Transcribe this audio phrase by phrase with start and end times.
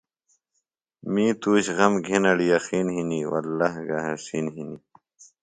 [1.13, 4.81] می تُوش غم گِھنڑ یقین ہِنیۡ وﷲگہ حسِین ہِنیۡ۔